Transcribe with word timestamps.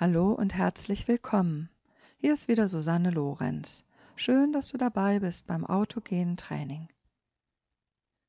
Hallo 0.00 0.32
und 0.32 0.54
herzlich 0.54 1.08
willkommen. 1.08 1.68
Hier 2.16 2.32
ist 2.32 2.48
wieder 2.48 2.68
Susanne 2.68 3.10
Lorenz. 3.10 3.84
Schön, 4.16 4.50
dass 4.50 4.68
du 4.68 4.78
dabei 4.78 5.20
bist 5.20 5.46
beim 5.46 5.66
autogenen 5.66 6.38
Training. 6.38 6.88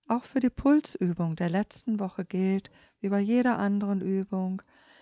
Auch 0.10 0.26
für 0.26 0.42
die 0.42 0.50
Pulsübung 0.50 1.38
der 1.38 1.50
letzten 1.50 2.02
Woche 2.02 2.26
gilt, 2.26 2.72
wie 3.00 3.08
bei 3.08 3.22
jeder 3.22 3.58
anderen 3.58 4.02
Übung, 4.02 4.62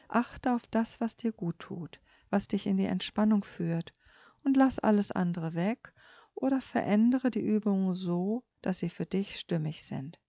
achte 0.10 0.54
auf 0.54 0.68
das, 0.68 1.02
was 1.02 1.18
dir 1.18 1.32
gut 1.32 1.58
tut, 1.58 2.00
was 2.30 2.48
dich 2.48 2.68
in 2.68 2.78
die 2.78 2.86
Entspannung 2.86 3.44
führt 3.44 3.96
und 4.44 4.56
lass 4.56 4.78
alles 4.78 5.12
andere 5.12 5.56
weg 5.56 5.92
oder 6.36 6.62
verändere 6.62 7.32
die 7.32 7.42
Übungen 7.42 7.96
so, 7.96 8.44
dass 8.62 8.78
sie 8.78 8.90
für 8.90 9.08
dich 9.08 9.40
stimmig 9.40 9.84
sind. 9.86 10.20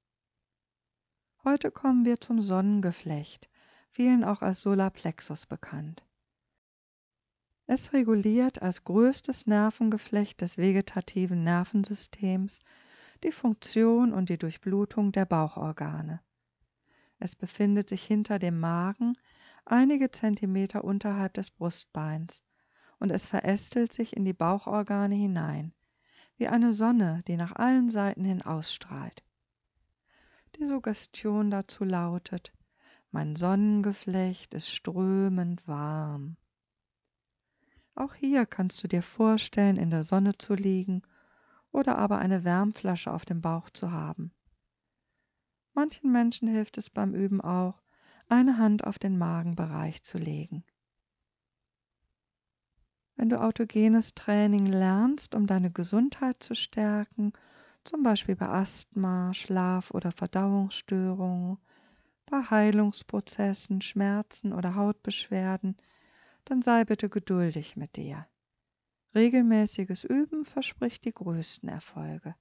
Heute 1.45 1.71
kommen 1.71 2.07
wir 2.07 2.19
zum 2.19 2.41
Sonnengeflecht, 2.41 3.51
vielen 3.91 4.25
auch 4.25 4.41
als 4.41 4.63
Solarplexus 4.63 5.45
bekannt. 5.45 6.03
Es 7.73 7.93
reguliert 7.93 8.63
als 8.63 8.83
größtes 8.83 9.47
Nervengeflecht 9.47 10.41
des 10.41 10.59
vegetativen 10.59 11.45
Nervensystems 11.45 12.65
die 13.23 13.31
Funktion 13.31 14.13
und 14.13 14.29
die 14.29 14.39
Durchblutung 14.39 15.13
der 15.13 15.25
Bauchorgane. 15.25 16.21
Es 17.21 17.37
befindet 17.37 17.89
sich 17.89 18.03
hinter 18.03 18.41
dem 18.41 18.59
Magen 18.59 19.13
einige 19.65 20.11
Zentimeter 20.11 20.83
unterhalb 20.83 21.35
des 21.35 21.53
Brustbeins 21.53 22.43
und 22.99 23.13
es 23.13 23.25
verästelt 23.25 23.93
sich 23.93 24.17
in 24.17 24.25
die 24.25 24.33
Bauchorgane 24.33 25.15
hinein, 25.15 25.73
wie 26.39 26.49
eine 26.49 26.73
Sonne, 26.73 27.21
die 27.29 27.37
nach 27.37 27.55
allen 27.55 27.89
Seiten 27.89 28.25
hin 28.25 28.43
ausstrahlt. 28.43 29.23
Die 30.57 30.67
Suggestion 30.67 31.53
dazu 31.53 31.85
lautet, 31.85 32.53
mein 33.13 33.37
Sonnengeflecht 33.37 34.55
ist 34.55 34.71
strömend 34.71 35.69
warm. 35.69 36.37
Auch 38.01 38.15
hier 38.15 38.47
kannst 38.47 38.83
du 38.83 38.89
dir 38.89 39.03
vorstellen, 39.03 39.77
in 39.77 39.91
der 39.91 40.05
Sonne 40.05 40.39
zu 40.39 40.55
liegen 40.55 41.03
oder 41.71 41.99
aber 41.99 42.17
eine 42.17 42.45
Wärmflasche 42.45 43.13
auf 43.13 43.27
dem 43.27 43.43
Bauch 43.43 43.69
zu 43.69 43.93
haben. 43.93 44.33
Manchen 45.75 46.11
Menschen 46.11 46.49
hilft 46.49 46.79
es 46.79 46.89
beim 46.89 47.13
Üben 47.13 47.43
auch, 47.43 47.83
eine 48.27 48.57
Hand 48.57 48.85
auf 48.85 48.99
den 48.99 49.19
Magenbereich 49.19 50.03
zu 50.03 50.17
legen. 50.17 50.65
Wenn 53.17 53.29
du 53.29 53.39
autogenes 53.39 54.15
Training 54.15 54.65
lernst, 54.65 55.35
um 55.35 55.47
deine 55.47 55.71
Gesundheit 55.71 56.43
zu 56.43 56.55
stärken, 56.55 57.35
zum 57.85 58.03
Beispiel 58.03 58.35
bei 58.35 58.49
Asthma, 58.49 59.35
Schlaf- 59.35 59.91
oder 59.91 60.11
Verdauungsstörungen, 60.11 61.59
bei 62.25 62.43
Heilungsprozessen, 62.49 63.83
Schmerzen 63.83 64.55
oder 64.55 64.75
Hautbeschwerden, 64.75 65.77
dann 66.45 66.63
sei 66.63 66.85
bitte 66.85 67.09
geduldig 67.09 67.77
mit 67.77 67.97
dir. 67.97 68.27
Regelmäßiges 69.15 70.05
Üben 70.05 70.45
verspricht 70.45 71.05
die 71.05 71.13
größten 71.13 71.69
Erfolge. 71.69 72.35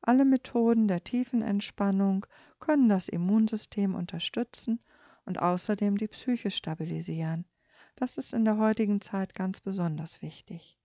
Alle 0.00 0.24
Methoden 0.24 0.88
der 0.88 1.04
tiefen 1.04 1.42
Entspannung 1.42 2.26
können 2.60 2.88
das 2.88 3.08
Immunsystem 3.08 3.94
unterstützen 3.94 4.80
und 5.24 5.40
außerdem 5.40 5.98
die 5.98 6.08
Psyche 6.08 6.50
stabilisieren. 6.50 7.46
Das 7.96 8.16
ist 8.16 8.32
in 8.32 8.44
der 8.44 8.58
heutigen 8.58 9.00
Zeit 9.00 9.34
ganz 9.34 9.60
besonders 9.60 10.22
wichtig. 10.22 10.78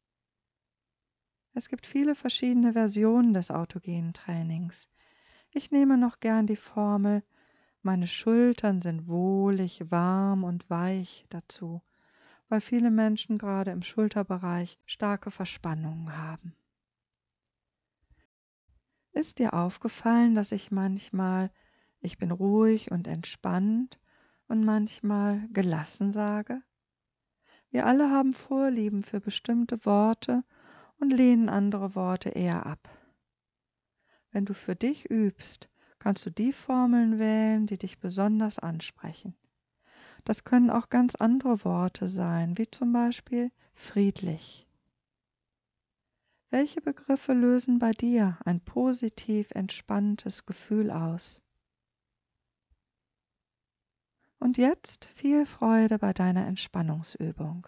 Es 1.53 1.69
gibt 1.69 1.85
viele 1.85 2.15
verschiedene 2.15 2.73
Versionen 2.73 3.33
des 3.33 3.51
autogenen 3.51 4.13
Trainings. 4.13 4.89
Ich 5.51 5.71
nehme 5.71 5.97
noch 5.97 6.19
gern 6.19 6.47
die 6.47 6.55
Formel 6.55 7.23
meine 7.83 8.07
Schultern 8.07 8.81
sind 8.81 9.07
wohlig, 9.07 9.91
warm 9.91 10.43
und 10.43 10.69
weich 10.69 11.25
dazu, 11.29 11.81
weil 12.49 12.61
viele 12.61 12.91
Menschen 12.91 13.37
gerade 13.37 13.71
im 13.71 13.83
Schulterbereich 13.83 14.79
starke 14.85 15.31
Verspannungen 15.31 16.17
haben. 16.17 16.55
Ist 19.11 19.39
dir 19.39 19.53
aufgefallen, 19.53 20.33
dass 20.33 20.51
ich 20.51 20.71
manchmal 20.71 21.51
ich 21.99 22.17
bin 22.17 22.31
ruhig 22.31 22.91
und 22.91 23.07
entspannt 23.07 23.97
und 24.47 24.65
manchmal 24.65 25.47
gelassen 25.49 26.11
sage? 26.11 26.61
Wir 27.69 27.85
alle 27.85 28.11
haben 28.11 28.33
Vorlieben 28.33 29.03
für 29.03 29.21
bestimmte 29.21 29.85
Worte 29.85 30.43
und 30.99 31.11
lehnen 31.11 31.49
andere 31.49 31.95
Worte 31.95 32.29
eher 32.29 32.65
ab. 32.65 32.89
Wenn 34.31 34.45
du 34.45 34.53
für 34.53 34.75
dich 34.75 35.09
übst, 35.09 35.69
kannst 36.03 36.25
du 36.25 36.31
die 36.31 36.51
Formeln 36.51 37.17
wählen, 37.17 37.65
die 37.65 37.77
dich 37.77 37.97
besonders 37.97 38.59
ansprechen. 38.59 39.35
Das 40.25 40.43
können 40.43 40.69
auch 40.69 40.89
ganz 40.89 41.15
andere 41.15 41.63
Worte 41.63 42.09
sein, 42.09 42.57
wie 42.57 42.69
zum 42.69 42.91
Beispiel 42.91 43.51
friedlich. 43.73 44.67
Welche 46.49 46.81
Begriffe 46.81 47.31
lösen 47.31 47.79
bei 47.79 47.91
dir 47.91 48.37
ein 48.43 48.59
positiv 48.59 49.49
entspanntes 49.51 50.45
Gefühl 50.45 50.91
aus? 50.91 51.41
Und 54.39 54.57
jetzt 54.57 55.05
viel 55.05 55.45
Freude 55.45 55.99
bei 55.99 56.11
deiner 56.11 56.45
Entspannungsübung. 56.47 57.65